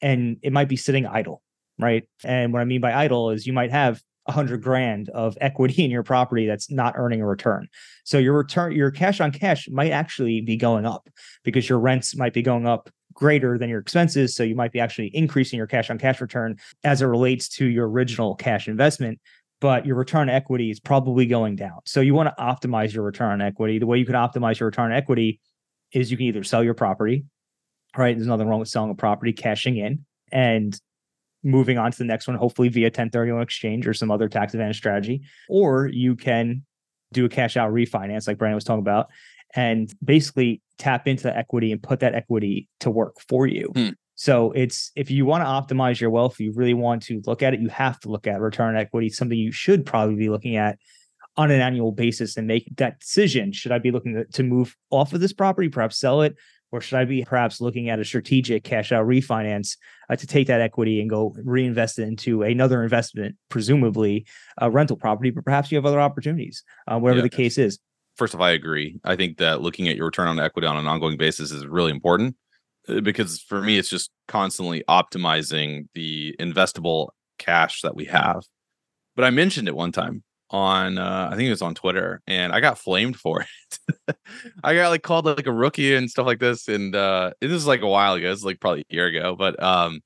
[0.00, 1.42] and it might be sitting idle
[1.80, 2.04] right?
[2.24, 5.84] And what I mean by idle is you might have a hundred grand of equity
[5.84, 7.68] in your property that's not earning a return.
[8.04, 11.08] So your return, your cash on cash might actually be going up
[11.42, 14.34] because your rents might be going up greater than your expenses.
[14.34, 17.66] So you might be actually increasing your cash on cash return as it relates to
[17.66, 19.18] your original cash investment.
[19.60, 21.80] But your return equity is probably going down.
[21.84, 23.78] So you want to optimize your return on equity.
[23.78, 25.38] The way you can optimize your return on equity
[25.92, 27.24] is you can either sell your property,
[27.96, 28.16] right?
[28.16, 30.78] There's nothing wrong with selling a property, cashing in, and
[31.42, 34.76] moving on to the next one, hopefully via 1031 exchange or some other tax advantage
[34.76, 35.22] strategy.
[35.48, 36.64] Or you can
[37.12, 39.08] do a cash out refinance, like Brandon was talking about,
[39.54, 43.70] and basically tap into the equity and put that equity to work for you.
[43.74, 43.88] Hmm.
[44.14, 47.54] So it's if you want to optimize your wealth, you really want to look at
[47.54, 50.56] it, you have to look at return on equity, something you should probably be looking
[50.56, 50.78] at
[51.40, 53.50] on an annual basis and make that decision.
[53.50, 56.36] Should I be looking to, to move off of this property, perhaps sell it,
[56.70, 59.78] or should I be perhaps looking at a strategic cash out refinance
[60.10, 64.26] uh, to take that equity and go reinvest it into another investment, presumably
[64.58, 67.22] a rental property, but perhaps you have other opportunities, uh, whatever Yeah.
[67.22, 67.78] the case is.
[68.16, 69.00] First of all, I agree.
[69.02, 71.90] I think that looking at your return on equity on an ongoing basis is really
[71.90, 72.36] important
[72.86, 78.42] uh, because for me, it's just constantly optimizing the investable cash that we have.
[79.16, 82.52] But I mentioned it one time on, uh, I think it was on Twitter, and
[82.52, 84.16] I got flamed for it.
[84.64, 87.66] I got like called like a rookie and stuff like this, and uh, this is
[87.66, 88.30] like a while ago.
[88.32, 90.00] It's like probably a year ago, but um,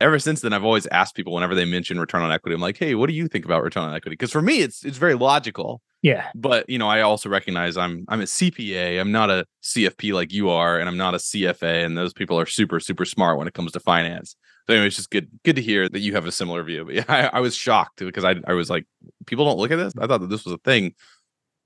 [0.00, 2.78] ever since then, I've always asked people whenever they mention return on equity, I'm like,
[2.78, 4.14] hey, what do you think about return on equity?
[4.14, 6.28] Because for me, it's it's very logical Yeah.
[6.34, 10.32] but you know i also recognize i'm i'm a cpa i'm not a cfp like
[10.32, 13.46] you are and i'm not a cfa and those people are super super smart when
[13.46, 14.34] it comes to finance
[14.70, 16.84] so anyway it's just good good to hear that you have a similar view.
[16.84, 18.86] But yeah i, I was shocked because I, I was like
[19.26, 19.92] people don't look at this?
[19.98, 20.94] I thought that this was a thing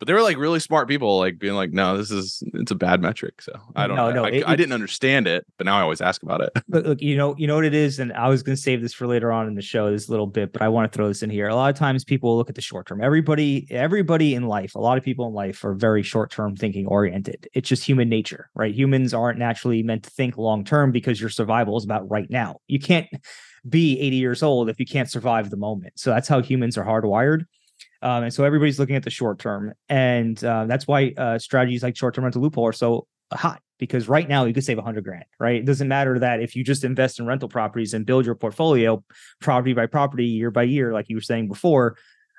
[0.04, 2.74] but they were like really smart people like being like no this is it's a
[2.74, 5.64] bad metric so i don't No, know no, I, it- I didn't understand it but
[5.64, 7.98] now i always ask about it Look, look, you know, you know what it is,
[7.98, 10.26] and I was going to save this for later on in the show, this little
[10.26, 11.46] bit, but I want to throw this in here.
[11.48, 13.00] A lot of times, people look at the short term.
[13.02, 16.86] Everybody, everybody in life, a lot of people in life are very short term thinking
[16.86, 17.48] oriented.
[17.54, 18.74] It's just human nature, right?
[18.74, 22.56] Humans aren't naturally meant to think long term because your survival is about right now.
[22.66, 23.06] You can't
[23.68, 25.94] be 80 years old if you can't survive the moment.
[25.98, 27.44] So that's how humans are hardwired.
[28.02, 31.82] Um, and so everybody's looking at the short term, and uh, that's why uh, strategies
[31.82, 34.82] like short term rental loophole are so hot because right now you could save a
[34.82, 35.56] hundred grand, right?
[35.56, 39.02] It doesn't matter that if you just invest in rental properties and build your portfolio
[39.40, 41.96] property by property, year by year, like you were saying before,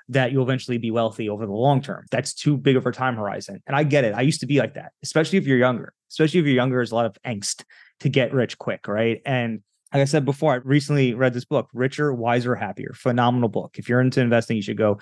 [0.09, 2.05] that you'll eventually be wealthy over the long term.
[2.11, 3.61] That's too big of a time horizon.
[3.67, 4.13] And I get it.
[4.13, 6.91] I used to be like that, especially if you're younger, especially if you're younger, there's
[6.91, 7.63] a lot of angst
[8.01, 9.21] to get rich quick, right?
[9.25, 9.61] And
[9.93, 12.91] like I said before, I recently read this book, Richer, Wiser, Happier.
[12.93, 13.75] Phenomenal book.
[13.77, 14.99] If you're into investing, you should go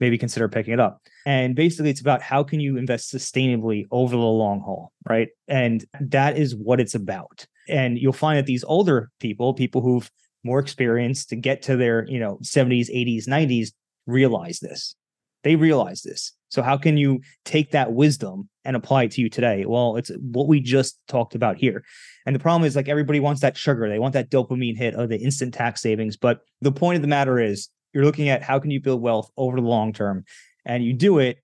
[0.00, 1.02] maybe consider picking it up.
[1.26, 5.28] And basically, it's about how can you invest sustainably over the long haul, right?
[5.46, 7.46] And that is what it's about.
[7.68, 10.10] And you'll find that these older people, people who've
[10.44, 13.72] more experience to get to their, you know, 70s, 80s, 90s,
[14.06, 14.94] realize this.
[15.44, 16.32] They realize this.
[16.48, 19.64] So how can you take that wisdom and apply it to you today?
[19.66, 21.84] Well, it's what we just talked about here.
[22.24, 23.88] And the problem is like everybody wants that sugar.
[23.88, 26.16] They want that dopamine hit of the instant tax savings.
[26.16, 29.30] But the point of the matter is you're looking at how can you build wealth
[29.36, 30.24] over the long term
[30.64, 31.38] and you do it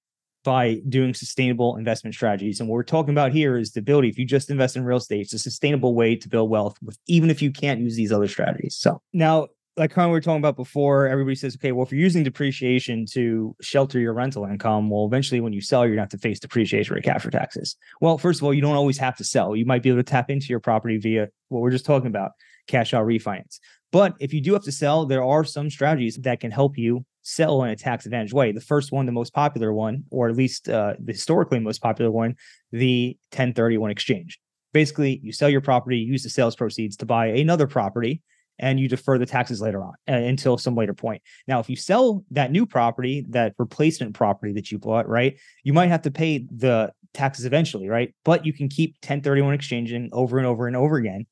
[0.44, 4.18] by doing sustainable investment strategies and what we're talking about here is the ability if
[4.18, 7.30] you just invest in real estate it's a sustainable way to build wealth with even
[7.30, 9.00] if you can't use these other strategies so.
[9.12, 12.00] Now like kind of we were talking about before everybody says okay well if you're
[12.00, 16.02] using depreciation to shelter your rental income well eventually when you sell you're going to
[16.02, 17.76] have to face depreciation recapture taxes.
[18.00, 19.56] Well first of all you don't always have to sell.
[19.56, 22.32] You might be able to tap into your property via what we're just talking about
[22.66, 23.58] cash out refinance
[23.94, 27.06] but if you do have to sell, there are some strategies that can help you
[27.22, 28.50] sell in a tax advantage way.
[28.50, 32.10] The first one, the most popular one, or at least uh, the historically most popular
[32.10, 32.34] one,
[32.72, 34.40] the 1031 exchange.
[34.72, 38.20] Basically, you sell your property, use the sales proceeds to buy another property,
[38.58, 41.22] and you defer the taxes later on uh, until some later point.
[41.46, 45.72] Now, if you sell that new property, that replacement property that you bought, right, you
[45.72, 48.12] might have to pay the taxes eventually, right?
[48.24, 51.26] But you can keep 1031 exchanging over and over and over again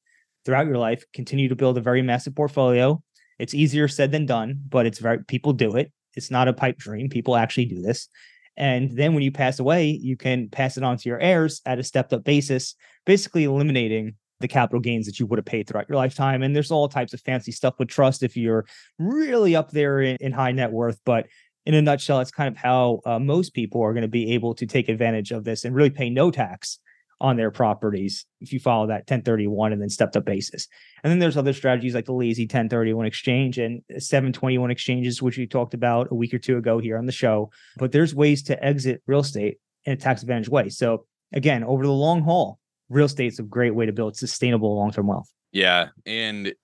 [0.45, 3.03] throughout your life, continue to build a very massive portfolio.
[3.39, 5.93] It's easier said than done, but it's very people do it.
[6.15, 7.09] It's not a pipe dream.
[7.09, 8.09] People actually do this.
[8.57, 11.79] And then when you pass away, you can pass it on to your heirs at
[11.79, 12.75] a stepped up basis,
[13.07, 16.43] basically eliminating the capital gains that you would have paid throughout your lifetime.
[16.43, 18.67] And there's all types of fancy stuff with trust if you're
[18.99, 21.01] really up there in, in high net worth.
[21.07, 21.29] But
[21.65, 24.55] in a nutshell, it's kind of how uh, most people are going to be able
[24.57, 26.79] to take advantage of this and really pay no tax
[27.23, 30.67] on their properties if you follow that 1031 and then stepped up basis.
[31.03, 35.47] And then there's other strategies like the lazy 1031 exchange and 721 exchanges, which we
[35.47, 37.51] talked about a week or two ago here on the show.
[37.77, 40.69] But there's ways to exit real estate in a tax advantage way.
[40.69, 42.59] So again, over the long haul,
[42.89, 45.33] real estate's a great way to build sustainable long-term wealth.
[45.53, 46.55] Yeah, and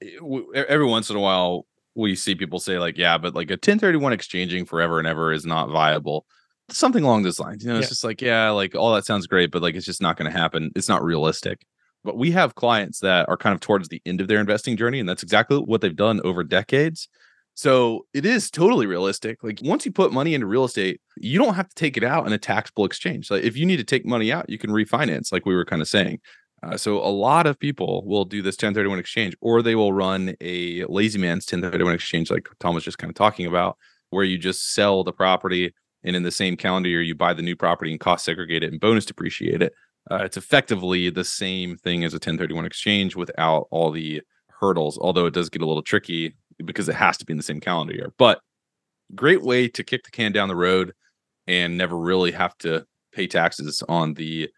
[0.54, 4.12] every once in a while we see people say like, yeah, but like a 1031
[4.12, 6.26] exchanging forever and ever is not viable.
[6.70, 7.64] Something along those lines.
[7.64, 7.90] You know, it's Yeah.
[7.90, 10.36] just like, yeah, like all that sounds great, but like it's just not going to
[10.38, 10.70] happen.
[10.76, 11.64] It's not realistic.
[12.04, 15.00] But we have clients that are kind of towards the end of their investing journey,
[15.00, 17.08] and that's exactly what they've done over decades.
[17.54, 19.42] So it is totally realistic.
[19.42, 22.24] Like once you put money into real estate, you don't have to take it out
[22.26, 23.30] in a taxable exchange.
[23.32, 25.82] Like if you need to take money out, you can refinance, like we were kind
[25.82, 26.20] of saying.
[26.62, 30.34] Uh, so a lot of people will do this 1031 exchange, or they will run
[30.40, 33.76] a lazy man's 1031 exchange, like Tom was just kind of talking about,
[34.10, 35.72] where you just sell the property
[36.08, 38.72] and in the same calendar year you buy the new property and cost segregate it
[38.72, 39.74] and bonus depreciate it.
[40.10, 45.26] Uh, it's effectively the same thing as a 1031 exchange without all the hurdles, although
[45.26, 46.34] it does get a little tricky
[46.64, 48.14] because it has to be in the same calendar year.
[48.16, 48.40] But
[49.14, 50.94] great way to kick the can down the road
[51.46, 54.48] and never really have to pay taxes on the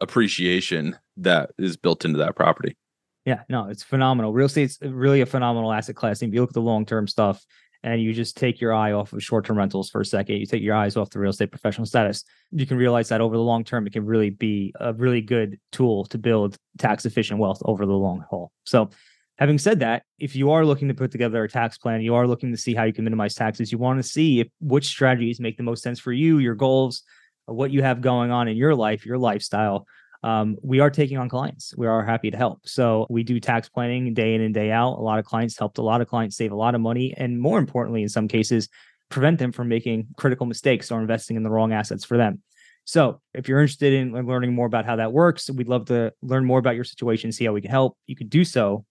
[0.00, 2.76] appreciation that is built into that property.
[3.24, 4.32] Yeah, no, it's phenomenal.
[4.32, 6.20] Real estate's really a phenomenal asset class.
[6.20, 7.44] And if you look at the long term stuff
[7.86, 10.44] and you just take your eye off of short term rentals for a second, you
[10.44, 13.42] take your eyes off the real estate professional status, you can realize that over the
[13.42, 17.62] long term, it can really be a really good tool to build tax efficient wealth
[17.64, 18.50] over the long haul.
[18.64, 18.90] So,
[19.38, 22.26] having said that, if you are looking to put together a tax plan, you are
[22.26, 25.38] looking to see how you can minimize taxes, you want to see if which strategies
[25.38, 27.04] make the most sense for you, your goals,
[27.44, 29.86] what you have going on in your life, your lifestyle
[30.22, 31.74] um, we are taking on clients.
[31.76, 32.66] We are happy to help.
[32.66, 34.98] So we do tax planning day in and day out.
[34.98, 37.14] A lot of clients helped a lot of clients save a lot of money.
[37.16, 38.68] And more importantly, in some cases,
[39.08, 42.42] prevent them from making critical mistakes or investing in the wrong assets for them.
[42.84, 46.44] So if you're interested in learning more about how that works, we'd love to learn
[46.44, 47.98] more about your situation, see how we can help.
[48.06, 48.84] You could do so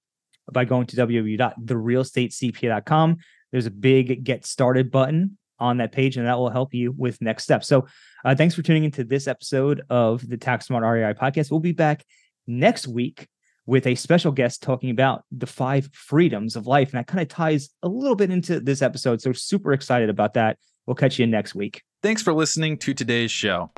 [0.51, 3.17] by going to www.therealestatecpa.com.
[3.51, 7.21] There's a big get started button on that page, and that will help you with
[7.21, 7.67] next steps.
[7.67, 7.87] So
[8.23, 11.51] uh, thanks for tuning into this episode of the Tax Smart REI podcast.
[11.51, 12.03] We'll be back
[12.47, 13.27] next week
[13.65, 16.91] with a special guest talking about the five freedoms of life.
[16.91, 19.21] And that kind of ties a little bit into this episode.
[19.21, 20.57] So super excited about that.
[20.85, 21.81] We'll catch you next week.
[22.03, 23.71] Thanks for listening to today's show.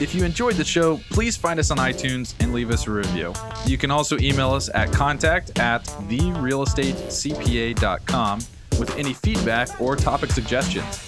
[0.00, 3.34] If you enjoyed the show, please find us on iTunes and leave us a review.
[3.66, 8.40] You can also email us at contact at therealestatecpa.com
[8.80, 11.06] with any feedback or topic suggestions.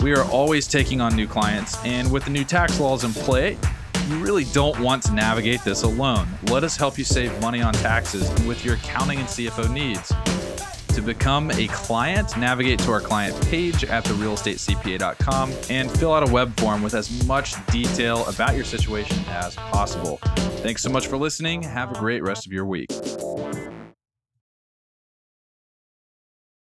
[0.00, 3.58] We are always taking on new clients, and with the new tax laws in play,
[4.06, 6.28] you really don't want to navigate this alone.
[6.44, 10.12] Let us help you save money on taxes with your accounting and CFO needs.
[10.94, 16.32] To become a client, navigate to our client page at therealestatecpa.com and fill out a
[16.32, 20.18] web form with as much detail about your situation as possible.
[20.62, 21.62] Thanks so much for listening.
[21.62, 22.90] Have a great rest of your week.